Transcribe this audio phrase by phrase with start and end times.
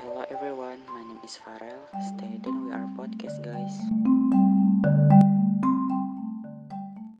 [0.00, 1.86] Hello everyone, my name is Farel.
[2.16, 4.03] Stay tuned We are podcast, guys.